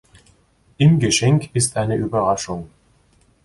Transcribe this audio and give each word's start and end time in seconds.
Im 0.79 0.97
Geschenk 0.99 1.51
ist 1.53 1.77
eine 1.77 1.95
Überraschung. 1.95 2.71